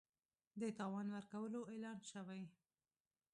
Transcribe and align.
د 0.59 0.61
تاوان 0.77 1.07
ورکولو 1.15 1.59
اعلان 1.71 1.99
شوی 2.11 2.43